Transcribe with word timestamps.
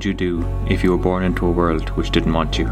Would 0.00 0.06
you 0.06 0.14
do 0.14 0.64
if 0.66 0.82
you 0.82 0.92
were 0.92 0.96
born 0.96 1.22
into 1.22 1.44
a 1.44 1.50
world 1.50 1.90
which 1.90 2.10
didn't 2.10 2.32
want 2.32 2.56
you? 2.56 2.66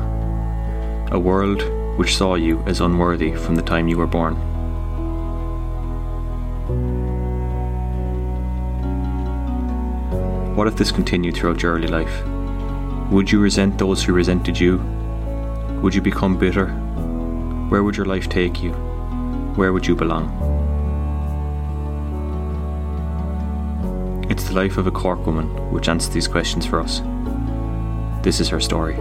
A 1.12 1.18
world 1.18 1.60
which 1.98 2.16
saw 2.16 2.36
you 2.36 2.62
as 2.64 2.80
unworthy 2.80 3.32
from 3.32 3.54
the 3.54 3.60
time 3.60 3.86
you 3.86 3.98
were 3.98 4.06
born. 4.06 4.34
What 10.56 10.68
if 10.68 10.76
this 10.76 10.90
continued 10.90 11.36
throughout 11.36 11.60
your 11.60 11.74
early 11.74 11.88
life? 11.88 12.24
Would 13.10 13.30
you 13.30 13.40
resent 13.40 13.76
those 13.76 14.02
who 14.02 14.14
resented 14.14 14.58
you? 14.58 14.78
Would 15.82 15.94
you 15.94 16.00
become 16.00 16.38
bitter? 16.38 16.68
Where 17.68 17.82
would 17.82 17.98
your 17.98 18.06
life 18.06 18.30
take 18.30 18.62
you? 18.62 18.72
Where 19.54 19.74
would 19.74 19.86
you 19.86 19.94
belong? 19.94 20.32
It's 24.30 24.44
the 24.44 24.54
life 24.54 24.78
of 24.78 24.86
a 24.86 24.90
Cork 24.90 25.26
woman 25.26 25.48
which 25.70 25.90
answers 25.90 26.14
these 26.14 26.26
questions 26.26 26.64
for 26.64 26.80
us. 26.80 27.02
This 28.22 28.40
is 28.40 28.48
her 28.48 28.60
story. 28.60 28.96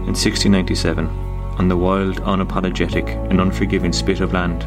In 0.00 0.16
1697, 0.16 1.06
on 1.58 1.68
the 1.68 1.76
wild, 1.76 2.16
unapologetic, 2.22 3.08
and 3.30 3.40
unforgiving 3.40 3.92
spit 3.92 4.20
of 4.20 4.32
land 4.32 4.66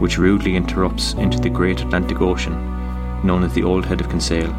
which 0.00 0.18
rudely 0.18 0.56
interrupts 0.56 1.12
into 1.14 1.38
the 1.38 1.48
great 1.48 1.80
Atlantic 1.80 2.20
Ocean, 2.20 2.54
known 3.22 3.44
as 3.44 3.54
the 3.54 3.62
Old 3.62 3.86
Head 3.86 4.00
of 4.00 4.10
Kinsale, 4.10 4.52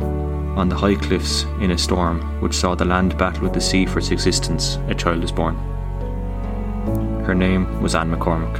on 0.57 0.69
the 0.69 0.75
high 0.75 0.95
cliffs 0.95 1.43
in 1.59 1.71
a 1.71 1.77
storm 1.77 2.21
which 2.39 2.53
saw 2.53 2.75
the 2.75 2.85
land 2.85 3.17
battle 3.17 3.43
with 3.43 3.53
the 3.53 3.59
sea 3.59 3.85
for 3.85 3.99
its 3.99 4.11
existence, 4.11 4.77
a 4.87 4.95
child 4.95 5.21
was 5.21 5.31
born. 5.31 5.72
Her 7.25 7.33
name 7.33 7.81
was 7.81 7.95
Anne 7.95 8.11
McCormack. 8.11 8.59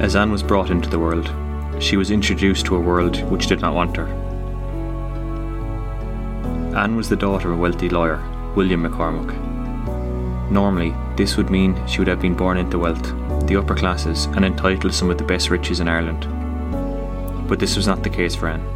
As 0.00 0.14
Anne 0.14 0.30
was 0.30 0.44
brought 0.44 0.70
into 0.70 0.88
the 0.88 1.00
world, 1.00 1.32
she 1.80 1.96
was 1.96 2.12
introduced 2.12 2.64
to 2.66 2.76
a 2.76 2.80
world 2.80 3.20
which 3.28 3.48
did 3.48 3.60
not 3.60 3.74
want 3.74 3.96
her. 3.96 4.06
Anne 6.76 6.94
was 6.94 7.08
the 7.08 7.16
daughter 7.16 7.50
of 7.50 7.58
a 7.58 7.60
wealthy 7.60 7.88
lawyer, 7.88 8.22
William 8.54 8.84
McCormack. 8.84 9.34
Normally, 10.48 10.94
this 11.16 11.36
would 11.36 11.50
mean 11.50 11.74
she 11.88 11.98
would 11.98 12.06
have 12.06 12.20
been 12.20 12.34
born 12.34 12.56
into 12.56 12.78
wealth, 12.78 13.02
the 13.48 13.56
upper 13.56 13.74
classes, 13.74 14.26
and 14.26 14.44
entitled 14.44 14.82
to 14.82 14.92
some 14.92 15.10
of 15.10 15.18
the 15.18 15.24
best 15.24 15.50
riches 15.50 15.80
in 15.80 15.88
Ireland. 15.88 16.28
But 17.48 17.58
this 17.58 17.74
was 17.74 17.88
not 17.88 18.04
the 18.04 18.10
case 18.10 18.36
for 18.36 18.46
Anne. 18.46 18.75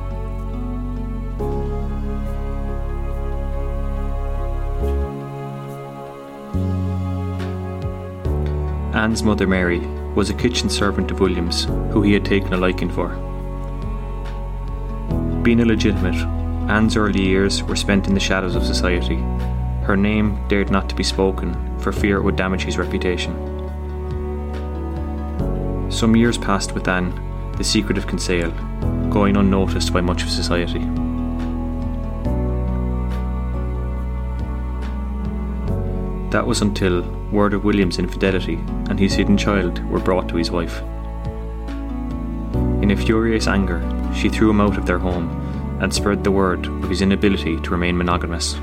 Anne's 9.11 9.25
mother 9.25 9.49
Mary 9.49 9.81
was 10.15 10.31
a 10.31 10.35
kitchen 10.35 10.71
servant 10.71 11.11
of 11.11 11.19
William's, 11.19 11.65
who 11.65 12.01
he 12.01 12.13
had 12.13 12.25
taken 12.25 12.53
a 12.53 12.57
liking 12.57 12.89
for. 12.89 13.09
Being 15.43 15.59
illegitimate, 15.59 16.15
Anne's 16.71 16.97
early 16.97 17.21
years 17.21 17.61
were 17.65 17.75
spent 17.75 18.07
in 18.07 18.15
the 18.15 18.21
shadows 18.21 18.55
of 18.55 18.65
society. 18.65 19.17
Her 19.83 19.97
name 19.97 20.39
dared 20.47 20.71
not 20.71 20.89
to 20.91 20.95
be 20.95 21.03
spoken 21.03 21.77
for 21.81 21.91
fear 21.91 22.19
it 22.19 22.23
would 22.23 22.37
damage 22.37 22.63
his 22.63 22.79
reputation. 22.79 23.35
Some 25.91 26.15
years 26.15 26.39
passed 26.39 26.71
with 26.71 26.87
Anne, 26.87 27.13
the 27.57 27.65
secret 27.65 27.99
of 27.99 28.07
Kinsale, 28.07 28.53
going 29.11 29.37
unnoticed 29.37 29.93
by 29.93 30.03
much 30.03 30.23
of 30.23 30.31
society. 30.31 30.89
That 36.31 36.47
was 36.47 36.63
until 36.63 37.03
word 37.33 37.55
of 37.55 37.65
William's 37.65 37.99
infidelity 37.99 38.55
and 38.89 39.01
his 39.01 39.15
hidden 39.15 39.37
child 39.37 39.85
were 39.91 39.99
brought 39.99 40.29
to 40.29 40.37
his 40.37 40.53
wife. 40.53 40.81
In 42.83 42.93
a 42.93 42.97
furious 42.97 43.49
anger, 43.49 43.83
she 44.15 44.29
threw 44.29 44.51
him 44.51 44.61
out 44.61 44.79
of 44.79 44.87
their 44.87 44.99
home 44.99 45.29
and 45.81 45.93
spread 45.93 46.23
the 46.23 46.31
word 46.31 46.67
of 46.67 46.89
his 46.89 47.03
inability 47.03 47.59
to 47.61 47.71
remain 47.71 47.99
monogamous. 47.99 48.55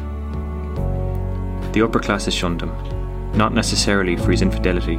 The 1.74 1.82
upper 1.84 2.00
classes 2.00 2.34
shunned 2.34 2.62
him, 2.62 2.72
not 3.34 3.54
necessarily 3.54 4.16
for 4.16 4.32
his 4.32 4.42
infidelity, 4.42 4.96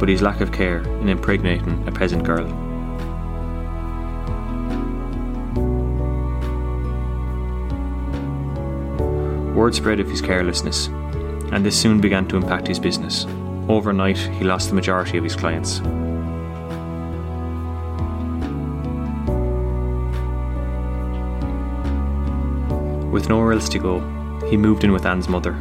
but 0.00 0.08
his 0.08 0.20
lack 0.20 0.40
of 0.40 0.50
care 0.50 0.78
in 1.00 1.08
impregnating 1.08 1.86
a 1.86 1.92
peasant 1.92 2.24
girl. 2.24 2.46
Word 9.54 9.76
spread 9.76 10.00
of 10.00 10.08
his 10.08 10.20
carelessness, 10.20 10.88
and 11.52 11.64
this 11.64 11.78
soon 11.78 12.00
began 12.00 12.26
to 12.28 12.36
impact 12.36 12.66
his 12.66 12.78
business. 12.78 13.26
Overnight, 13.68 14.18
he 14.18 14.44
lost 14.44 14.68
the 14.68 14.74
majority 14.74 15.18
of 15.18 15.24
his 15.24 15.36
clients. 15.36 15.80
With 23.10 23.28
nowhere 23.28 23.52
else 23.52 23.68
to 23.70 23.78
go, 23.78 24.00
he 24.48 24.56
moved 24.56 24.84
in 24.84 24.92
with 24.92 25.06
Anne's 25.06 25.28
mother. 25.28 25.52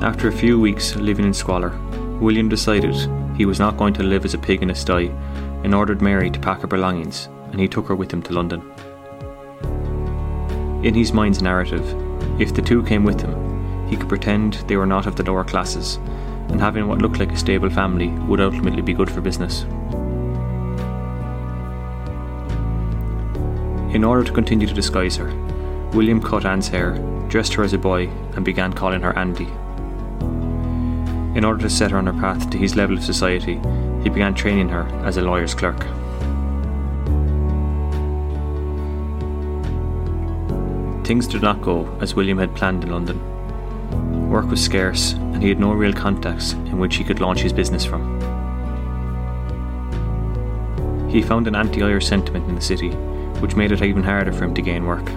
After 0.00 0.28
a 0.28 0.32
few 0.32 0.58
weeks 0.58 0.96
living 0.96 1.26
in 1.26 1.34
squalor, 1.34 1.78
William 2.20 2.48
decided 2.48 2.94
he 3.36 3.46
was 3.46 3.58
not 3.58 3.76
going 3.76 3.94
to 3.94 4.02
live 4.02 4.24
as 4.24 4.34
a 4.34 4.38
pig 4.38 4.62
in 4.62 4.70
a 4.70 4.74
sty 4.74 5.12
and 5.62 5.74
ordered 5.74 6.00
Mary 6.00 6.30
to 6.30 6.40
pack 6.40 6.60
her 6.60 6.66
belongings, 6.66 7.28
and 7.50 7.60
he 7.60 7.68
took 7.68 7.88
her 7.88 7.94
with 7.94 8.12
him 8.12 8.22
to 8.22 8.32
London. 8.32 8.62
In 10.84 10.94
his 10.94 11.12
mind's 11.12 11.42
narrative, 11.42 11.84
if 12.40 12.54
the 12.54 12.62
two 12.62 12.82
came 12.84 13.04
with 13.04 13.20
him, 13.20 13.49
he 13.90 13.96
could 13.96 14.08
pretend 14.08 14.54
they 14.68 14.76
were 14.76 14.86
not 14.86 15.06
of 15.06 15.16
the 15.16 15.24
lower 15.24 15.42
classes, 15.42 15.96
and 16.48 16.60
having 16.60 16.86
what 16.86 17.02
looked 17.02 17.18
like 17.18 17.32
a 17.32 17.36
stable 17.36 17.68
family 17.68 18.08
would 18.28 18.40
ultimately 18.40 18.82
be 18.82 18.94
good 18.94 19.10
for 19.10 19.20
business. 19.20 19.64
In 23.92 24.04
order 24.04 24.22
to 24.22 24.32
continue 24.32 24.68
to 24.68 24.72
disguise 24.72 25.16
her, 25.16 25.34
William 25.92 26.22
cut 26.22 26.46
Anne's 26.46 26.68
hair, 26.68 26.92
dressed 27.28 27.52
her 27.54 27.64
as 27.64 27.72
a 27.72 27.78
boy, 27.78 28.08
and 28.36 28.44
began 28.44 28.72
calling 28.72 29.00
her 29.00 29.18
Andy. 29.18 29.48
In 31.36 31.44
order 31.44 31.62
to 31.62 31.70
set 31.70 31.90
her 31.90 31.98
on 31.98 32.06
her 32.06 32.12
path 32.12 32.48
to 32.50 32.58
his 32.58 32.76
level 32.76 32.96
of 32.96 33.02
society, 33.02 33.60
he 34.04 34.08
began 34.08 34.34
training 34.34 34.68
her 34.68 34.86
as 35.04 35.16
a 35.16 35.22
lawyer's 35.22 35.54
clerk. 35.54 35.80
Things 41.04 41.26
did 41.26 41.42
not 41.42 41.60
go 41.60 41.88
as 42.00 42.14
William 42.14 42.38
had 42.38 42.54
planned 42.54 42.84
in 42.84 42.90
London. 42.92 43.20
Work 44.30 44.48
was 44.48 44.62
scarce, 44.62 45.14
and 45.14 45.42
he 45.42 45.48
had 45.48 45.58
no 45.58 45.72
real 45.72 45.92
contacts 45.92 46.52
in 46.52 46.78
which 46.78 46.94
he 46.94 47.02
could 47.02 47.20
launch 47.20 47.40
his 47.40 47.52
business 47.52 47.84
from. 47.84 48.20
He 51.10 51.20
found 51.20 51.48
an 51.48 51.56
anti 51.56 51.82
Irish 51.82 52.06
sentiment 52.06 52.48
in 52.48 52.54
the 52.54 52.60
city, 52.60 52.90
which 53.40 53.56
made 53.56 53.72
it 53.72 53.82
even 53.82 54.04
harder 54.04 54.32
for 54.32 54.44
him 54.44 54.54
to 54.54 54.62
gain 54.62 54.86
work. 54.86 55.10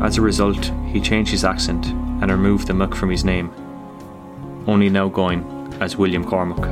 As 0.00 0.16
a 0.16 0.22
result, 0.22 0.70
he 0.86 1.00
changed 1.00 1.32
his 1.32 1.44
accent 1.44 1.86
and 1.86 2.30
removed 2.30 2.68
the 2.68 2.72
muck 2.74 2.94
from 2.94 3.10
his 3.10 3.24
name, 3.24 3.52
only 4.68 4.88
now 4.88 5.08
going 5.08 5.42
as 5.80 5.96
William 5.96 6.24
Cormack. 6.24 6.64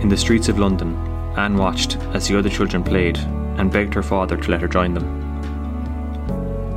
In 0.00 0.08
the 0.08 0.16
streets 0.16 0.48
of 0.48 0.60
London, 0.60 1.17
Anne 1.38 1.56
watched 1.56 1.96
as 2.14 2.26
the 2.26 2.36
other 2.36 2.48
children 2.48 2.82
played 2.82 3.16
and 3.58 3.72
begged 3.72 3.94
her 3.94 4.02
father 4.02 4.36
to 4.36 4.50
let 4.50 4.60
her 4.60 4.68
join 4.68 4.92
them. 4.92 5.06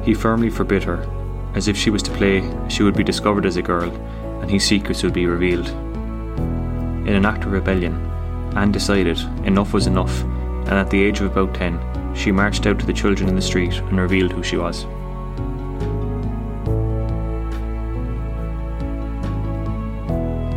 He 0.03 0.13
firmly 0.13 0.49
forbid 0.49 0.83
her, 0.83 1.07
as 1.55 1.67
if 1.67 1.75
she 1.75 1.89
was 1.89 2.03
to 2.03 2.11
play, 2.11 2.49
she 2.69 2.83
would 2.83 2.95
be 2.95 3.03
discovered 3.03 3.45
as 3.45 3.57
a 3.57 3.61
girl 3.61 3.91
and 4.41 4.49
his 4.49 4.63
secrets 4.63 5.03
would 5.03 5.13
be 5.13 5.25
revealed. 5.25 5.67
In 5.67 7.15
an 7.15 7.25
act 7.25 7.43
of 7.43 7.51
rebellion, 7.51 7.93
Anne 8.55 8.71
decided 8.71 9.19
enough 9.45 9.73
was 9.73 9.87
enough, 9.87 10.23
and 10.23 10.73
at 10.73 10.89
the 10.89 11.01
age 11.01 11.19
of 11.21 11.31
about 11.31 11.53
10, 11.53 12.15
she 12.15 12.31
marched 12.31 12.65
out 12.65 12.79
to 12.79 12.85
the 12.85 12.93
children 12.93 13.29
in 13.29 13.35
the 13.35 13.41
street 13.41 13.73
and 13.73 13.99
revealed 13.99 14.31
who 14.31 14.43
she 14.43 14.57
was. 14.57 14.85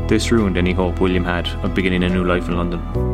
This 0.08 0.30
ruined 0.30 0.58
any 0.58 0.72
hope 0.72 1.00
William 1.00 1.24
had 1.24 1.48
of 1.64 1.74
beginning 1.74 2.04
a 2.04 2.08
new 2.08 2.24
life 2.24 2.48
in 2.48 2.56
London. 2.56 3.13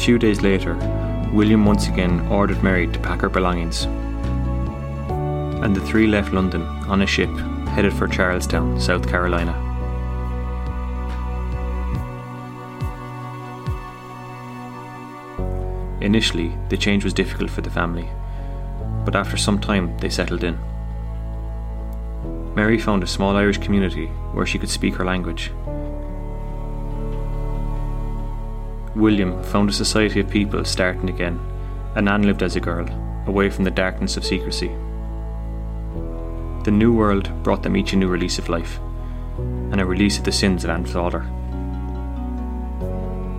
Few 0.00 0.18
days 0.18 0.40
later, 0.40 0.74
William 1.30 1.66
once 1.66 1.86
again 1.88 2.20
ordered 2.28 2.62
Mary 2.62 2.86
to 2.88 2.98
pack 3.00 3.20
her 3.20 3.28
belongings, 3.28 3.84
and 5.62 5.76
the 5.76 5.80
three 5.80 6.06
left 6.06 6.32
London 6.32 6.62
on 6.88 7.02
a 7.02 7.06
ship 7.06 7.28
headed 7.68 7.92
for 7.92 8.08
Charlestown, 8.08 8.80
South 8.80 9.06
Carolina. 9.06 9.54
Initially, 16.00 16.56
the 16.70 16.78
change 16.78 17.04
was 17.04 17.12
difficult 17.12 17.50
for 17.50 17.60
the 17.60 17.70
family, 17.70 18.08
but 19.04 19.14
after 19.14 19.36
some 19.36 19.58
time 19.58 19.96
they 19.98 20.08
settled 20.08 20.42
in. 20.42 20.58
Mary 22.54 22.78
found 22.78 23.02
a 23.02 23.06
small 23.06 23.36
Irish 23.36 23.58
community 23.58 24.06
where 24.32 24.46
she 24.46 24.58
could 24.58 24.70
speak 24.70 24.94
her 24.94 25.04
language. 25.04 25.52
William 28.96 29.42
found 29.44 29.70
a 29.70 29.72
society 29.72 30.20
of 30.20 30.28
people 30.28 30.64
starting 30.64 31.08
again, 31.08 31.38
and 31.94 32.08
Anne 32.08 32.24
lived 32.24 32.42
as 32.42 32.56
a 32.56 32.60
girl, 32.60 32.86
away 33.26 33.48
from 33.48 33.64
the 33.64 33.70
darkness 33.70 34.16
of 34.16 34.24
secrecy. 34.24 34.68
The 36.64 36.72
new 36.72 36.92
world 36.92 37.30
brought 37.42 37.62
them 37.62 37.76
each 37.76 37.92
a 37.92 37.96
new 37.96 38.08
release 38.08 38.38
of 38.38 38.48
life, 38.48 38.80
and 39.38 39.80
a 39.80 39.86
release 39.86 40.18
of 40.18 40.24
the 40.24 40.32
sins 40.32 40.64
of 40.64 40.70
Anne's 40.70 40.92
father. 40.92 41.20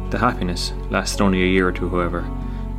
The 0.09 0.19
happiness 0.19 0.74
lasted 0.89 1.21
only 1.21 1.44
a 1.44 1.48
year 1.48 1.68
or 1.68 1.71
two, 1.71 1.89
however, 1.89 2.25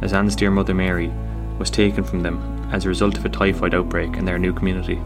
as 0.01 0.13
Anne's 0.13 0.37
dear 0.37 0.51
mother 0.51 0.75
Mary 0.75 1.13
was 1.59 1.71
taken 1.71 2.03
from 2.03 2.21
them 2.21 2.69
as 2.73 2.85
a 2.87 2.89
result 2.89 3.19
of 3.19 3.25
a 3.25 3.29
typhoid 3.29 3.75
outbreak 3.75 4.17
in 4.17 4.25
their 4.25 4.39
new 4.39 4.53
community. 4.53 5.01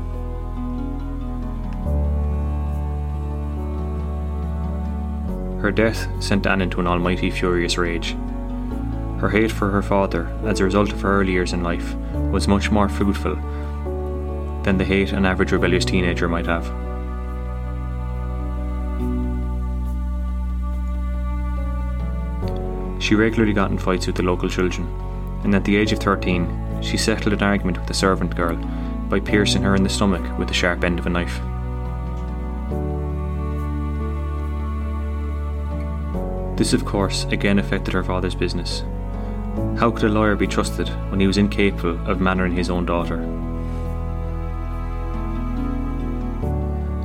Her 5.66 5.72
death 5.72 6.06
sent 6.22 6.46
Anne 6.46 6.62
into 6.62 6.78
an 6.78 6.86
almighty 6.86 7.28
furious 7.28 7.76
rage. 7.76 8.16
Her 9.18 9.28
hate 9.28 9.50
for 9.50 9.68
her 9.68 9.82
father, 9.82 10.28
as 10.44 10.60
a 10.60 10.64
result 10.64 10.92
of 10.92 11.00
her 11.00 11.20
early 11.20 11.32
years 11.32 11.52
in 11.52 11.64
life, 11.64 11.92
was 12.30 12.46
much 12.46 12.70
more 12.70 12.88
fruitful 12.88 13.34
than 14.62 14.78
the 14.78 14.84
hate 14.84 15.10
an 15.10 15.26
average 15.26 15.50
rebellious 15.50 15.84
teenager 15.84 16.28
might 16.28 16.46
have. 16.46 16.66
She 23.02 23.16
regularly 23.16 23.52
got 23.52 23.72
in 23.72 23.78
fights 23.78 24.06
with 24.06 24.14
the 24.14 24.22
local 24.22 24.48
children, 24.48 24.86
and 25.42 25.52
at 25.52 25.64
the 25.64 25.76
age 25.76 25.90
of 25.90 25.98
13, 25.98 26.80
she 26.80 26.96
settled 26.96 27.34
an 27.34 27.42
argument 27.42 27.80
with 27.80 27.90
a 27.90 27.94
servant 27.94 28.36
girl 28.36 28.54
by 29.08 29.18
piercing 29.18 29.64
her 29.64 29.74
in 29.74 29.82
the 29.82 29.88
stomach 29.88 30.38
with 30.38 30.46
the 30.46 30.54
sharp 30.54 30.84
end 30.84 31.00
of 31.00 31.06
a 31.06 31.10
knife. 31.10 31.40
This, 36.56 36.72
of 36.72 36.84
course, 36.84 37.24
again 37.24 37.58
affected 37.58 37.92
her 37.92 38.02
father's 38.02 38.34
business. 38.34 38.82
How 39.78 39.90
could 39.90 40.04
a 40.04 40.08
lawyer 40.08 40.36
be 40.36 40.46
trusted 40.46 40.88
when 41.10 41.20
he 41.20 41.26
was 41.26 41.36
incapable 41.36 42.00
of 42.10 42.20
mannering 42.20 42.52
his 42.52 42.70
own 42.70 42.86
daughter? 42.86 43.18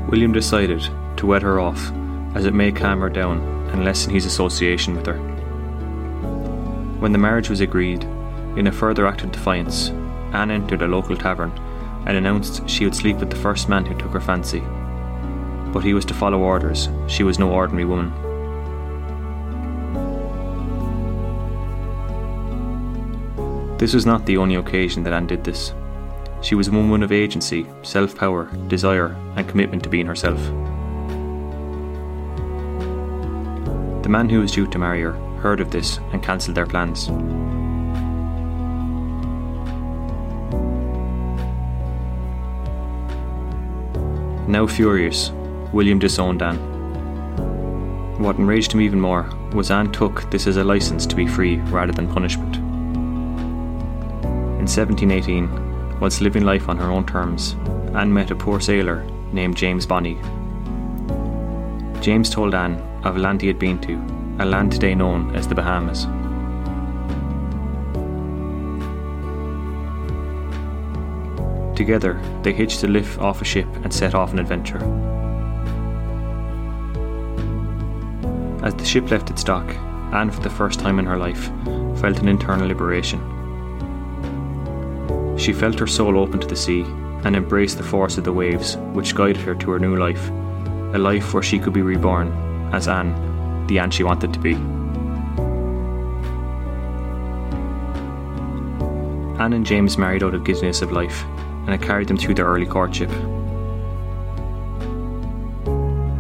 William 0.09 0.31
decided 0.31 0.88
to 1.18 1.25
wed 1.25 1.42
her 1.42 1.59
off, 1.59 1.92
as 2.33 2.45
it 2.45 2.53
may 2.53 2.71
calm 2.71 3.01
her 3.01 3.09
down 3.09 3.39
and 3.71 3.83
lessen 3.83 4.13
his 4.13 4.25
association 4.25 4.95
with 4.95 5.06
her. 5.06 5.18
When 7.00 7.12
the 7.12 7.18
marriage 7.18 7.50
was 7.50 7.59
agreed, 7.62 8.03
in 8.56 8.68
a 8.68 8.71
further 8.71 9.06
act 9.06 9.24
of 9.24 9.31
defiance, 9.31 9.89
Anne 10.33 10.51
entered 10.51 10.81
a 10.81 10.88
local 10.88 11.18
tavern 11.18 11.51
and 12.06 12.18
announced 12.18 12.69
she 12.69 12.86
would 12.86 12.95
sleep 12.95 13.18
with 13.18 13.30
the 13.30 13.36
first 13.36 13.68
man 13.68 13.86
who 13.86 13.98
took 13.98 14.12
her 14.12 14.21
fancy. 14.21 14.62
But 15.74 15.83
he 15.83 15.94
was 15.94 16.06
to 16.06 16.13
follow 16.13 16.39
orders, 16.39 16.89
she 17.07 17.24
was 17.24 17.39
no 17.39 17.51
ordinary 17.51 17.86
woman. 17.86 18.31
This 23.81 23.95
was 23.95 24.06
not 24.06 24.28
the 24.28 24.38
only 24.38 24.54
occasion 24.54 25.01
that 25.01 25.12
Anne 25.12 25.25
did 25.25 25.44
this. 25.44 25.74
She 26.44 26.54
was 26.54 26.68
a 26.68 26.72
woman 26.72 27.01
of 27.01 27.12
agency, 27.12 27.66
self 27.81 28.16
power, 28.16 28.45
desire, 28.68 29.16
and 29.36 29.50
commitment 29.50 29.81
to 29.81 29.89
being 29.89 30.06
herself. 30.06 30.39
The 34.04 34.10
man 34.10 34.30
who 34.30 34.42
was 34.42 34.51
due 34.51 34.68
to 34.68 34.78
marry 34.78 35.01
her 35.01 35.13
heard 35.39 35.60
of 35.60 35.72
this 35.72 35.98
and 36.13 36.22
cancelled 36.22 36.56
their 36.56 36.68
plans. 36.68 37.10
Now 44.48 44.68
furious, 44.68 45.31
William 45.74 45.98
disowned 45.98 46.44
Anne. 46.44 46.60
What 48.19 48.36
enraged 48.36 48.74
him 48.74 48.81
even 48.81 49.01
more 49.01 49.27
was 49.56 49.72
Anne 49.72 49.92
took 49.92 50.30
this 50.30 50.45
as 50.45 50.57
a 50.57 50.63
license 50.63 51.07
to 51.07 51.16
be 51.16 51.25
free 51.25 51.57
rather 51.72 51.94
than 51.94 52.07
punishment. 52.07 52.61
In 54.71 54.88
1718, 54.88 56.00
whilst 56.00 56.21
living 56.21 56.45
life 56.45 56.69
on 56.69 56.77
her 56.77 56.89
own 56.89 57.06
terms, 57.06 57.57
Anne 57.94 58.13
met 58.13 58.31
a 58.31 58.35
poor 58.38 58.62
sailor 58.62 59.06
named 59.33 59.57
James 59.57 59.85
Bonny. 59.85 60.18
James 62.00 62.29
told 62.29 62.56
Anne 62.56 62.79
of 63.03 63.18
a 63.18 63.19
land 63.19 63.41
he 63.41 63.47
had 63.47 63.59
been 63.59 63.81
to, 63.81 63.95
a 64.41 64.45
land 64.45 64.71
today 64.71 64.95
known 64.95 65.35
as 65.35 65.45
the 65.45 65.56
Bahamas. 65.56 66.06
Together, 71.75 72.21
they 72.41 72.53
hitched 72.53 72.81
a 72.83 72.88
lift 72.88 73.19
off 73.19 73.41
a 73.41 73.45
ship 73.45 73.67
and 73.83 73.94
set 73.94 74.15
off 74.15 74.31
an 74.31 74.39
adventure. 74.39 74.81
As 78.63 78.74
the 78.75 78.85
ship 78.85 79.12
left 79.12 79.29
its 79.29 79.44
dock, 79.44 79.69
Anne, 80.13 80.31
for 80.31 80.39
the 80.39 80.50
first 80.50 80.79
time 80.79 80.97
in 80.97 81.06
her 81.06 81.17
life, 81.17 81.51
felt 82.00 82.19
an 82.19 82.29
internal 82.29 82.69
liberation. 82.69 83.40
She 85.41 85.53
felt 85.53 85.79
her 85.79 85.88
soul 85.88 86.19
open 86.19 86.39
to 86.39 86.45
the 86.45 86.55
sea 86.55 86.83
and 87.23 87.35
embraced 87.35 87.77
the 87.77 87.83
force 87.83 88.19
of 88.19 88.23
the 88.23 88.31
waves, 88.31 88.77
which 88.93 89.15
guided 89.15 89.38
her 89.38 89.55
to 89.55 89.71
her 89.71 89.79
new 89.79 89.95
life, 89.95 90.29
a 90.93 90.99
life 90.99 91.33
where 91.33 91.41
she 91.41 91.57
could 91.57 91.73
be 91.73 91.81
reborn 91.81 92.31
as 92.71 92.88
Anne, 92.88 93.65
the 93.65 93.79
Anne 93.79 93.89
she 93.89 94.03
wanted 94.03 94.33
to 94.33 94.39
be. 94.39 94.53
Anne 99.41 99.53
and 99.53 99.65
James 99.65 99.97
married 99.97 100.21
out 100.21 100.35
of 100.35 100.43
giddiness 100.43 100.83
of 100.83 100.91
life, 100.91 101.23
and 101.65 101.71
it 101.71 101.81
carried 101.81 102.07
them 102.07 102.17
through 102.17 102.35
their 102.35 102.45
early 102.45 102.67
courtship. 102.67 103.09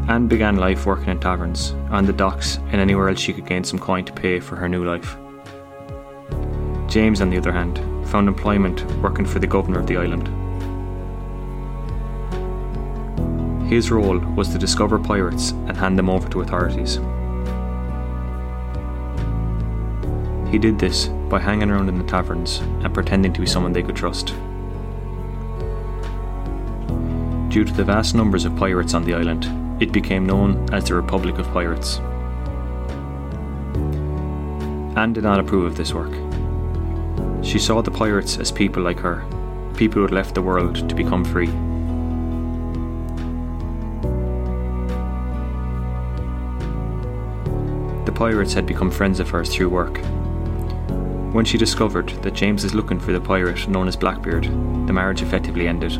Anne 0.09 0.27
began 0.27 0.55
life 0.55 0.87
working 0.87 1.09
in 1.09 1.19
taverns, 1.19 1.73
on 1.91 2.07
the 2.07 2.13
docks, 2.13 2.55
and 2.71 2.81
anywhere 2.81 3.09
else 3.09 3.19
she 3.19 3.33
could 3.33 3.45
gain 3.45 3.63
some 3.63 3.77
coin 3.77 4.03
to 4.03 4.13
pay 4.13 4.39
for 4.39 4.55
her 4.55 4.67
new 4.67 4.83
life. 4.83 5.15
James, 6.87 7.21
on 7.21 7.29
the 7.29 7.37
other 7.37 7.51
hand, 7.51 7.90
found 8.11 8.27
employment 8.27 8.85
working 8.97 9.25
for 9.25 9.39
the 9.39 9.47
governor 9.47 9.79
of 9.79 9.87
the 9.87 9.95
island. 9.95 10.27
His 13.71 13.89
role 13.89 14.19
was 14.35 14.49
to 14.49 14.59
discover 14.59 14.99
pirates 14.99 15.51
and 15.51 15.77
hand 15.77 15.97
them 15.97 16.09
over 16.09 16.27
to 16.27 16.41
authorities. 16.41 16.99
He 20.51 20.59
did 20.59 20.77
this 20.77 21.07
by 21.29 21.39
hanging 21.39 21.71
around 21.71 21.87
in 21.87 21.97
the 21.97 22.03
taverns 22.03 22.59
and 22.83 22.93
pretending 22.93 23.31
to 23.31 23.39
be 23.39 23.47
someone 23.47 23.71
they 23.71 23.81
could 23.81 23.95
trust. 23.95 24.35
Due 27.47 27.63
to 27.63 27.73
the 27.73 27.85
vast 27.85 28.13
numbers 28.13 28.43
of 28.43 28.57
pirates 28.57 28.93
on 28.93 29.05
the 29.05 29.13
island, 29.13 29.45
it 29.81 29.93
became 29.93 30.25
known 30.25 30.67
as 30.73 30.83
the 30.83 30.95
Republic 30.95 31.37
of 31.37 31.47
Pirates. 31.53 31.99
Anne 34.97 35.13
did 35.13 35.23
not 35.23 35.39
approve 35.39 35.63
of 35.63 35.77
this 35.77 35.93
work. 35.93 36.11
She 37.43 37.59
saw 37.59 37.81
the 37.81 37.91
pirates 37.91 38.37
as 38.37 38.51
people 38.51 38.83
like 38.83 38.99
her, 38.99 39.25
people 39.75 39.95
who 39.95 40.01
had 40.03 40.11
left 40.11 40.35
the 40.35 40.41
world 40.41 40.87
to 40.87 40.95
become 40.95 41.25
free. 41.25 41.47
The 48.05 48.11
pirates 48.11 48.53
had 48.53 48.65
become 48.65 48.91
friends 48.91 49.19
of 49.19 49.29
hers 49.29 49.53
through 49.53 49.69
work. 49.69 49.97
When 51.33 51.45
she 51.45 51.57
discovered 51.57 52.09
that 52.23 52.33
James 52.33 52.63
is 52.63 52.73
looking 52.73 52.99
for 52.99 53.11
the 53.11 53.21
pirate 53.21 53.67
known 53.67 53.87
as 53.87 53.95
Blackbeard, 53.95 54.45
the 54.45 54.93
marriage 54.93 55.21
effectively 55.21 55.67
ended. 55.67 55.93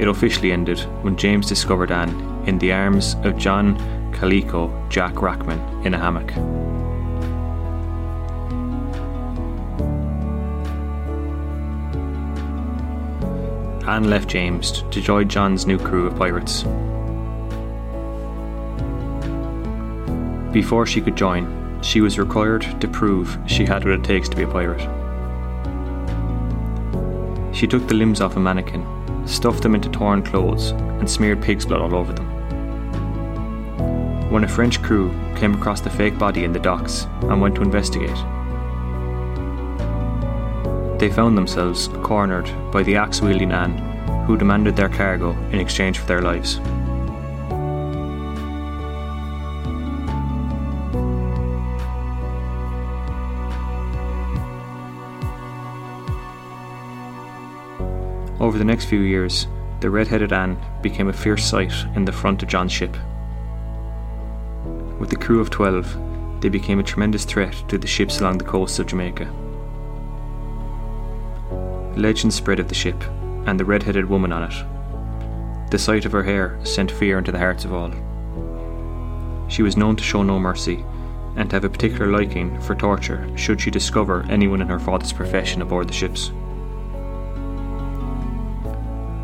It 0.00 0.08
officially 0.08 0.52
ended 0.52 0.80
when 1.02 1.16
James 1.16 1.46
discovered 1.46 1.90
Anne 1.90 2.42
in 2.46 2.58
the 2.58 2.72
arms 2.72 3.16
of 3.22 3.38
John 3.38 3.76
Calico 4.14 4.70
Jack 4.88 5.20
Rackham 5.20 5.50
in 5.84 5.92
a 5.92 5.98
hammock. 5.98 6.32
Anne 13.86 14.08
left 14.08 14.30
James 14.30 14.82
to 14.90 15.00
join 15.02 15.28
John's 15.28 15.66
new 15.66 15.78
crew 15.78 16.06
of 16.06 16.16
pirates. 16.16 16.62
Before 20.54 20.86
she 20.86 21.00
could 21.02 21.16
join, 21.16 21.80
she 21.82 22.00
was 22.00 22.18
required 22.18 22.80
to 22.80 22.88
prove 22.88 23.38
she 23.46 23.66
had 23.66 23.84
what 23.84 23.92
it 23.92 24.04
takes 24.04 24.28
to 24.30 24.36
be 24.36 24.44
a 24.44 24.48
pirate. 24.48 24.80
She 27.54 27.66
took 27.66 27.86
the 27.86 27.94
limbs 27.94 28.20
off 28.20 28.36
a 28.36 28.40
mannequin, 28.40 28.86
stuffed 29.26 29.62
them 29.62 29.74
into 29.74 29.90
torn 29.90 30.22
clothes, 30.22 30.70
and 30.70 31.10
smeared 31.10 31.42
pig's 31.42 31.66
blood 31.66 31.82
all 31.82 31.94
over 31.94 32.12
them. 32.12 32.33
When 34.30 34.42
a 34.42 34.48
French 34.48 34.82
crew 34.82 35.10
came 35.36 35.54
across 35.54 35.80
the 35.80 35.90
fake 35.90 36.18
body 36.18 36.44
in 36.44 36.52
the 36.52 36.58
docks 36.58 37.06
and 37.22 37.40
went 37.40 37.54
to 37.54 37.62
investigate, 37.62 38.16
they 40.98 41.10
found 41.10 41.36
themselves 41.36 41.88
cornered 42.02 42.50
by 42.72 42.82
the 42.82 42.96
axe 42.96 43.20
wielding 43.20 43.52
Anne, 43.52 43.76
who 44.26 44.36
demanded 44.36 44.74
their 44.74 44.88
cargo 44.88 45.32
in 45.52 45.60
exchange 45.60 45.98
for 45.98 46.06
their 46.06 46.22
lives. 46.22 46.58
Over 58.40 58.58
the 58.58 58.64
next 58.64 58.86
few 58.86 59.00
years, 59.00 59.46
the 59.80 59.90
red 59.90 60.08
headed 60.08 60.32
Anne 60.32 60.58
became 60.82 61.08
a 61.08 61.12
fierce 61.12 61.44
sight 61.44 61.72
in 61.94 62.04
the 62.04 62.12
front 62.12 62.42
of 62.42 62.48
John's 62.48 62.72
ship. 62.72 62.96
With 65.04 65.12
a 65.12 65.16
crew 65.16 65.38
of 65.38 65.50
12, 65.50 66.40
they 66.40 66.48
became 66.48 66.78
a 66.78 66.82
tremendous 66.82 67.26
threat 67.26 67.52
to 67.68 67.76
the 67.76 67.86
ships 67.86 68.20
along 68.20 68.38
the 68.38 68.44
coasts 68.46 68.78
of 68.78 68.86
Jamaica. 68.86 69.30
Legends 71.94 72.34
spread 72.34 72.58
of 72.58 72.70
the 72.70 72.74
ship 72.74 73.04
and 73.44 73.60
the 73.60 73.66
red 73.66 73.82
headed 73.82 74.08
woman 74.08 74.32
on 74.32 74.44
it. 74.44 75.70
The 75.70 75.78
sight 75.78 76.06
of 76.06 76.12
her 76.12 76.22
hair 76.22 76.58
sent 76.64 76.90
fear 76.90 77.18
into 77.18 77.32
the 77.32 77.38
hearts 77.38 77.66
of 77.66 77.74
all. 77.74 77.92
She 79.48 79.60
was 79.62 79.76
known 79.76 79.94
to 79.96 80.02
show 80.02 80.22
no 80.22 80.38
mercy 80.38 80.82
and 81.36 81.50
to 81.50 81.56
have 81.56 81.64
a 81.64 81.68
particular 81.68 82.10
liking 82.10 82.58
for 82.62 82.74
torture 82.74 83.30
should 83.36 83.60
she 83.60 83.70
discover 83.70 84.24
anyone 84.30 84.62
in 84.62 84.68
her 84.68 84.80
father's 84.80 85.12
profession 85.12 85.60
aboard 85.60 85.86
the 85.86 85.92
ships. 85.92 86.30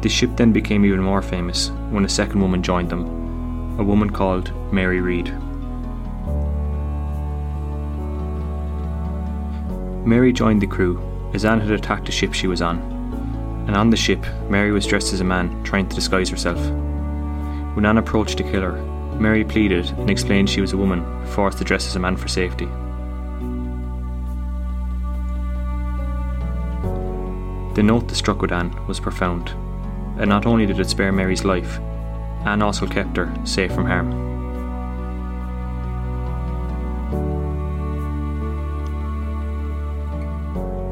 The 0.02 0.10
ship 0.10 0.37
then 0.37 0.52
became 0.52 0.84
even 0.84 1.02
more 1.02 1.22
famous 1.22 1.70
when 1.88 2.04
a 2.04 2.08
second 2.10 2.38
woman 2.42 2.62
joined 2.62 2.90
them, 2.90 3.78
a 3.80 3.82
woman 3.82 4.10
called 4.10 4.52
Mary 4.75 5.00
Read. 5.00 5.34
Mary 10.04 10.33
joined 10.33 10.62
the 10.62 10.66
crew 10.66 10.99
as 11.35 11.45
Anne 11.45 11.61
had 11.61 11.71
attacked 11.71 12.09
a 12.09 12.12
ship 12.12 12.33
she 12.33 12.47
was 12.47 12.62
on, 12.62 12.78
and 13.69 13.76
on 13.76 13.90
the 13.90 13.97
ship, 13.97 14.25
Mary 14.49 14.73
was 14.73 14.87
dressed 14.87 15.12
as 15.12 15.21
a 15.21 15.25
man 15.25 15.62
trying 15.62 15.88
to 15.88 15.95
disguise 15.95 16.30
herself. 16.30 16.59
When 17.76 17.85
Anne 17.85 17.99
approached 17.99 18.38
to 18.38 18.42
kill 18.42 18.62
her, 18.62 18.83
Mary 19.21 19.45
pleaded 19.45 19.87
and 19.99 20.09
explained 20.09 20.49
she 20.49 20.62
was 20.62 20.73
a 20.73 20.78
woman 20.78 21.04
forced 21.26 21.59
to 21.59 21.64
dress 21.64 21.87
as 21.87 21.97
a 21.97 22.00
man 22.00 22.16
for 22.16 22.28
safety. 22.28 22.66
The 27.75 27.83
note 27.83 28.09
that 28.09 28.16
struck 28.16 28.40
with 28.40 28.52
Anne 28.52 28.75
was 28.87 28.99
profound, 28.99 29.50
and 30.19 30.28
not 30.28 30.47
only 30.47 30.64
did 30.64 30.80
it 30.80 30.88
spare 30.88 31.12
Mary's 31.12 31.45
life, 31.45 31.78
Anne 32.47 32.62
also 32.62 32.87
kept 32.87 33.19
her 33.19 33.33
safe 33.45 33.73
from 33.73 33.85
harm. 33.85 34.39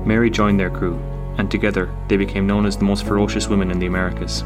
Mary 0.09 0.31
joined 0.31 0.59
their 0.59 0.71
crew, 0.71 0.99
and 1.37 1.50
together 1.50 1.95
they 2.09 2.17
became 2.17 2.47
known 2.47 2.65
as 2.65 2.79
the 2.79 2.85
most 2.85 3.05
ferocious 3.05 3.47
women 3.47 3.71
in 3.71 3.79
the 3.79 3.85
Americas. 3.85 4.43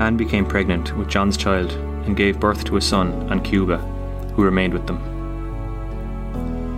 Anne 0.00 0.16
became 0.16 0.46
pregnant 0.46 0.96
with 0.96 1.08
John's 1.08 1.36
child 1.36 1.72
and 2.06 2.16
gave 2.16 2.38
birth 2.38 2.62
to 2.66 2.76
a 2.76 2.80
son 2.80 3.28
on 3.28 3.42
Cuba, 3.42 3.78
who 4.36 4.44
remained 4.44 4.74
with 4.74 4.86
them. 4.86 5.00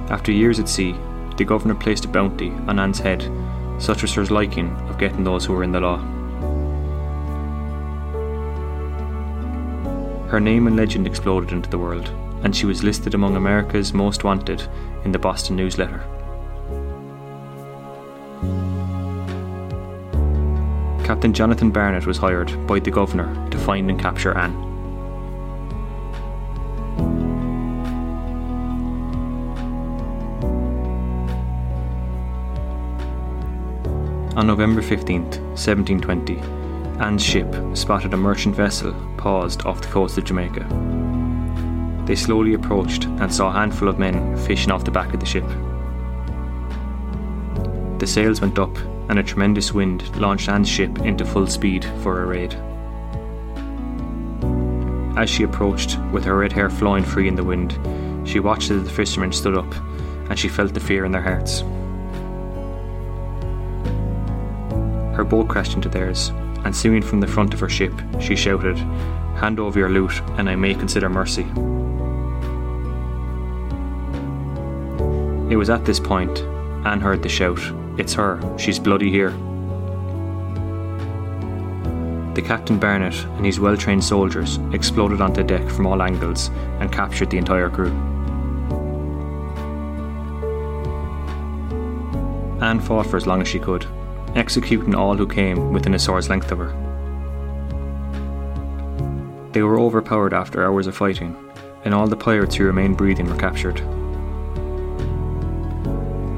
After 0.08 0.32
years 0.32 0.58
at 0.58 0.70
sea, 0.70 0.94
the 1.36 1.44
governor 1.44 1.74
placed 1.74 2.06
a 2.06 2.08
bounty 2.08 2.48
on 2.66 2.78
Anne's 2.78 2.98
head, 2.98 3.30
such 3.78 4.00
was 4.00 4.14
her 4.14 4.24
liking 4.24 4.70
of 4.88 4.96
getting 4.96 5.22
those 5.22 5.44
who 5.44 5.52
were 5.52 5.64
in 5.64 5.72
the 5.72 5.80
law. 5.80 6.02
Her 10.34 10.40
name 10.40 10.66
and 10.66 10.74
legend 10.74 11.06
exploded 11.06 11.52
into 11.52 11.70
the 11.70 11.78
world, 11.78 12.08
and 12.42 12.56
she 12.56 12.66
was 12.66 12.82
listed 12.82 13.14
among 13.14 13.36
America's 13.36 13.94
most 13.94 14.24
wanted 14.24 14.66
in 15.04 15.12
the 15.12 15.18
Boston 15.20 15.54
newsletter. 15.54 16.02
Captain 21.04 21.32
Jonathan 21.32 21.70
Barnett 21.70 22.04
was 22.04 22.18
hired 22.18 22.66
by 22.66 22.80
the 22.80 22.90
governor 22.90 23.48
to 23.50 23.58
find 23.58 23.88
and 23.88 24.00
capture 24.00 24.36
Anne. 24.36 24.56
On 34.36 34.48
November 34.48 34.82
15th, 34.82 35.38
1720, 35.54 36.63
Anne's 37.00 37.24
ship 37.24 37.52
spotted 37.74 38.14
a 38.14 38.16
merchant 38.16 38.54
vessel 38.54 38.94
paused 39.16 39.66
off 39.66 39.80
the 39.80 39.88
coast 39.88 40.16
of 40.16 40.24
Jamaica. 40.24 40.64
They 42.06 42.14
slowly 42.14 42.54
approached 42.54 43.04
and 43.04 43.34
saw 43.34 43.48
a 43.48 43.52
handful 43.52 43.88
of 43.88 43.98
men 43.98 44.36
fishing 44.36 44.70
off 44.70 44.84
the 44.84 44.90
back 44.90 45.12
of 45.12 45.20
the 45.20 45.26
ship. 45.26 45.46
The 47.98 48.06
sails 48.06 48.40
went 48.40 48.58
up 48.58 48.76
and 49.08 49.18
a 49.18 49.22
tremendous 49.22 49.72
wind 49.72 50.16
launched 50.16 50.48
Anne's 50.48 50.68
ship 50.68 51.00
into 51.00 51.24
full 51.24 51.46
speed 51.46 51.84
for 52.02 52.22
a 52.22 52.26
raid. 52.26 52.54
As 55.16 55.28
she 55.28 55.42
approached, 55.42 55.98
with 56.12 56.24
her 56.24 56.36
red 56.36 56.52
hair 56.52 56.70
flowing 56.70 57.04
free 57.04 57.28
in 57.28 57.34
the 57.34 57.44
wind, 57.44 57.78
she 58.28 58.40
watched 58.40 58.70
as 58.70 58.84
the 58.84 58.90
fishermen 58.90 59.32
stood 59.32 59.56
up, 59.56 59.72
and 60.30 60.38
she 60.38 60.48
felt 60.48 60.74
the 60.74 60.80
fear 60.80 61.04
in 61.04 61.12
their 61.12 61.22
hearts. 61.22 61.60
Her 65.16 65.24
boat 65.24 65.48
crashed 65.48 65.74
into 65.74 65.88
theirs, 65.88 66.32
and 66.64 66.74
swinging 66.74 67.02
from 67.02 67.20
the 67.20 67.26
front 67.26 67.54
of 67.54 67.60
her 67.60 67.68
ship, 67.68 67.92
she 68.20 68.36
shouted, 68.36 68.78
Hand 69.36 69.60
over 69.60 69.78
your 69.78 69.90
loot, 69.90 70.20
and 70.38 70.48
I 70.48 70.56
may 70.56 70.74
consider 70.74 71.08
mercy. 71.08 71.46
It 75.52 75.56
was 75.56 75.70
at 75.70 75.84
this 75.84 76.00
point 76.00 76.40
Anne 76.84 77.00
heard 77.00 77.22
the 77.22 77.28
shout, 77.28 77.60
it's 77.96 78.14
her. 78.14 78.40
She's 78.58 78.78
bloody 78.78 79.10
here. 79.10 79.30
The 82.34 82.42
Captain 82.42 82.78
Barnett 82.78 83.14
and 83.36 83.46
his 83.46 83.60
well 83.60 83.76
trained 83.76 84.04
soldiers 84.04 84.58
exploded 84.72 85.20
onto 85.20 85.42
deck 85.42 85.68
from 85.70 85.86
all 85.86 86.02
angles 86.02 86.48
and 86.80 86.92
captured 86.92 87.30
the 87.30 87.38
entire 87.38 87.70
crew. 87.70 87.92
Anne 92.60 92.80
fought 92.80 93.06
for 93.06 93.16
as 93.16 93.26
long 93.26 93.40
as 93.40 93.48
she 93.48 93.60
could, 93.60 93.86
executing 94.34 94.94
all 94.94 95.16
who 95.16 95.26
came 95.26 95.72
within 95.72 95.94
a 95.94 95.98
sword's 95.98 96.28
length 96.28 96.50
of 96.50 96.58
her. 96.58 96.72
They 99.52 99.62
were 99.62 99.78
overpowered 99.78 100.34
after 100.34 100.64
hours 100.64 100.86
of 100.86 100.96
fighting, 100.96 101.36
and 101.84 101.94
all 101.94 102.08
the 102.08 102.16
pirates 102.16 102.56
who 102.56 102.64
remained 102.64 102.96
breathing 102.96 103.26
were 103.26 103.36
captured. 103.36 103.76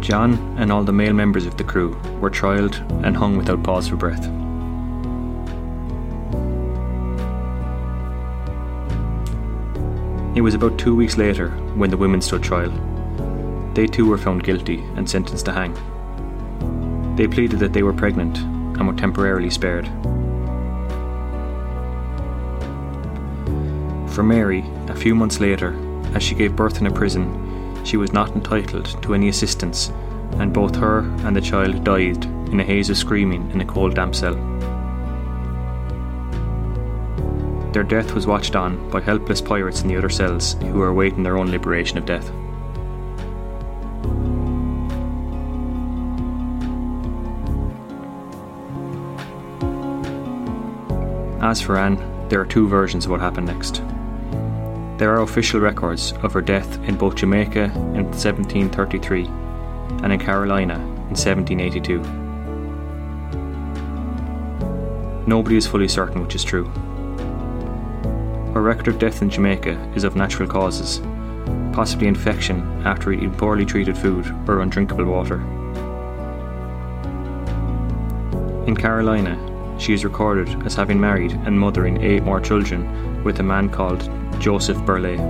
John 0.02 0.34
and 0.58 0.70
all 0.70 0.84
the 0.84 0.92
male 0.92 1.14
members 1.14 1.46
of 1.46 1.56
the 1.56 1.64
crew 1.64 1.96
were 2.20 2.30
trialled 2.30 2.76
and 3.04 3.16
hung 3.16 3.36
without 3.36 3.62
pause 3.62 3.88
for 3.88 3.96
breath. 3.96 4.24
It 10.36 10.42
was 10.42 10.52
about 10.52 10.78
two 10.78 10.94
weeks 10.94 11.16
later 11.16 11.48
when 11.74 11.88
the 11.88 11.96
women 11.96 12.20
stood 12.20 12.42
trial. 12.42 12.70
They 13.72 13.86
too 13.86 14.06
were 14.06 14.18
found 14.18 14.44
guilty 14.44 14.80
and 14.94 15.08
sentenced 15.08 15.46
to 15.46 15.52
hang. 15.52 15.74
They 17.16 17.26
pleaded 17.26 17.58
that 17.60 17.72
they 17.72 17.82
were 17.82 17.94
pregnant 17.94 18.38
and 18.38 18.86
were 18.86 18.92
temporarily 18.92 19.48
spared. 19.48 19.86
For 24.12 24.22
Mary, 24.22 24.64
a 24.88 24.94
few 24.94 25.14
months 25.14 25.40
later, 25.40 25.74
as 26.14 26.22
she 26.22 26.34
gave 26.34 26.54
birth 26.54 26.78
in 26.80 26.86
a 26.86 26.90
prison, 26.90 27.84
she 27.84 27.96
was 27.96 28.12
not 28.12 28.32
entitled 28.32 29.02
to 29.02 29.14
any 29.14 29.28
assistance, 29.28 29.92
and 30.38 30.52
both 30.52 30.76
her 30.76 31.00
and 31.24 31.34
the 31.34 31.40
child 31.40 31.84
died 31.84 32.24
in 32.52 32.60
a 32.60 32.64
haze 32.64 32.90
of 32.90 32.98
screaming 32.98 33.50
in 33.50 33.62
a 33.62 33.64
cold, 33.64 33.94
damp 33.94 34.14
cell. 34.14 34.34
Their 37.72 37.82
death 37.82 38.14
was 38.14 38.26
watched 38.26 38.56
on 38.56 38.90
by 38.90 39.00
helpless 39.00 39.40
pirates 39.40 39.82
in 39.82 39.88
the 39.88 39.96
other 39.96 40.08
cells 40.10 40.54
who 40.54 40.74
were 40.74 40.88
awaiting 40.88 41.22
their 41.22 41.36
own 41.38 41.50
liberation 41.50 41.98
of 41.98 42.06
death. 42.06 42.30
As 51.46 51.60
for 51.60 51.78
Anne, 51.78 51.96
there 52.28 52.40
are 52.40 52.44
two 52.44 52.66
versions 52.66 53.04
of 53.04 53.12
what 53.12 53.20
happened 53.20 53.46
next. 53.46 53.80
There 54.98 55.14
are 55.14 55.22
official 55.22 55.60
records 55.60 56.12
of 56.24 56.32
her 56.32 56.42
death 56.42 56.76
in 56.88 56.96
both 56.96 57.14
Jamaica 57.14 57.66
in 57.94 58.06
1733 58.06 59.26
and 60.02 60.12
in 60.12 60.18
Carolina 60.18 60.74
in 60.74 61.14
1782. 61.14 62.00
Nobody 65.28 65.56
is 65.56 65.68
fully 65.68 65.86
certain 65.86 66.20
which 66.20 66.34
is 66.34 66.42
true. 66.42 66.64
Her 68.52 68.60
record 68.60 68.88
of 68.88 68.98
death 68.98 69.22
in 69.22 69.30
Jamaica 69.30 69.92
is 69.94 70.02
of 70.02 70.16
natural 70.16 70.48
causes, 70.48 71.00
possibly 71.72 72.08
infection 72.08 72.82
after 72.84 73.12
eating 73.12 73.32
poorly 73.32 73.64
treated 73.64 73.96
food 73.96 74.26
or 74.48 74.62
undrinkable 74.62 75.04
water. 75.04 75.40
In 78.66 78.74
Carolina, 78.74 79.38
she 79.78 79.92
is 79.92 80.04
recorded 80.04 80.48
as 80.66 80.74
having 80.74 81.00
married 81.00 81.32
and 81.44 81.58
mothering 81.58 82.02
eight 82.02 82.22
more 82.22 82.40
children 82.40 83.22
with 83.24 83.40
a 83.40 83.42
man 83.42 83.68
called 83.68 84.10
Joseph 84.40 84.78
Burleigh. 84.84 85.20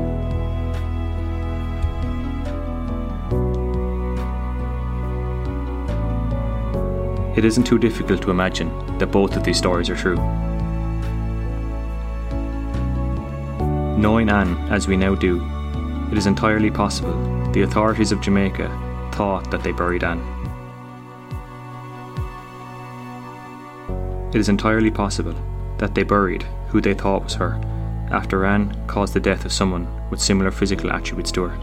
It 7.37 7.45
isn't 7.45 7.65
too 7.65 7.79
difficult 7.79 8.23
to 8.23 8.31
imagine 8.31 8.71
that 8.99 9.13
both 9.13 9.37
of 9.37 9.45
these 9.45 9.59
stories 9.59 9.91
are 9.91 9.97
true. 9.97 10.17
Knowing 13.99 14.31
Anne 14.31 14.57
as 14.71 14.89
we 14.89 14.97
now 14.97 15.15
do, 15.15 15.43
It 16.11 16.17
is 16.17 16.27
entirely 16.27 16.71
possible 16.71 17.17
the 17.51 17.63
authorities 17.63 18.13
of 18.13 18.21
Jamaica 18.21 18.69
thought 19.13 19.51
that 19.51 19.65
they 19.65 19.73
buried 19.73 20.05
Anne. 20.05 20.36
It 24.37 24.41
is 24.41 24.51
entirely 24.51 24.91
possible 24.91 25.35
that 25.79 25.95
they 25.95 26.03
buried 26.03 26.43
who 26.69 26.83
they 26.83 26.93
thought 26.93 27.25
was 27.25 27.33
her 27.37 27.59
after 28.11 28.45
Anne 28.45 28.77
caused 28.87 29.15
the 29.15 29.19
death 29.19 29.47
of 29.47 29.53
someone 29.53 29.89
with 30.11 30.21
similar 30.21 30.51
physical 30.51 30.93
attributes 30.93 31.33
to 31.33 31.45
her. 31.45 31.57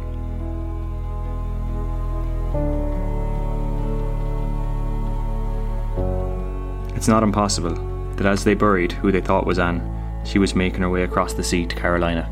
It's 6.96 7.08
not 7.08 7.22
impossible 7.22 7.76
that 8.16 8.26
as 8.26 8.44
they 8.44 8.56
buried 8.56 8.94
who 8.94 9.12
they 9.12 9.22
thought 9.22 9.46
was 9.46 9.60
Anne, 9.60 10.24
she 10.26 10.40
was 10.40 10.56
making 10.56 10.82
her 10.82 10.90
way 10.90 11.04
across 11.04 11.34
the 11.34 11.44
sea 11.44 11.68
to 11.68 11.76
Carolina. 11.76 12.28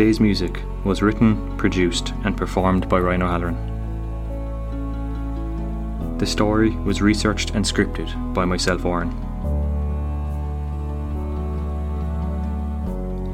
Today's 0.00 0.16
music 0.18 0.56
was 0.82 1.02
written, 1.02 1.58
produced, 1.58 2.14
and 2.24 2.34
performed 2.34 2.88
by 2.88 2.98
Ryhan 2.98 3.22
O'Halloran. 3.22 3.58
The 6.16 6.24
story 6.24 6.70
was 6.70 7.02
researched 7.02 7.50
and 7.50 7.62
scripted 7.62 8.08
by 8.32 8.46
myself, 8.46 8.86
Oran. 8.86 9.10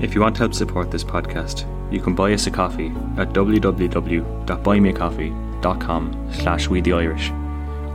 If 0.03 0.13
you 0.13 0.21
want 0.21 0.35
to 0.35 0.41
help 0.41 0.55
support 0.55 0.91
this 0.91 1.05
podcast, 1.05 1.65
you 1.93 2.01
can 2.01 2.17
buy 2.17 2.33
us 2.33 2.49
a 2.49 2.51
coffee 2.51 2.89
at 3.17 3.33
www.buymeacoffee.com 3.33 6.33
slash 6.33 6.67
we 6.67 6.81
the 6.81 6.95
Irish 6.95 7.31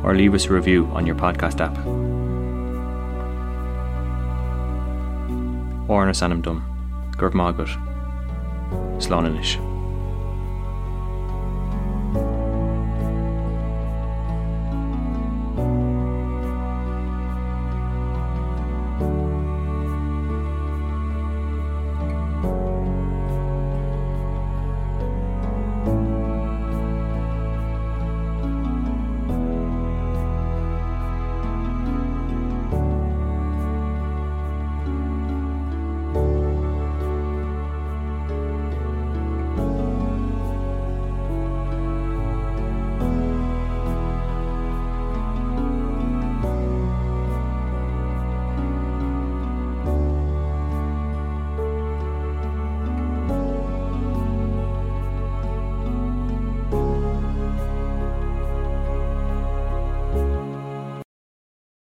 or 0.01 0.16
leave 0.16 0.34
us 0.34 0.46
a 0.46 0.54
review 0.54 0.86
on 0.94 1.06
your 1.06 1.16
podcast 1.16 1.60
app. 1.60 1.78
Orna 5.90 6.13
Sanam 6.13 6.42
Dum, 6.42 6.63
Gurv 7.18 7.34
Sláine 9.00 9.40
is. 9.40 9.71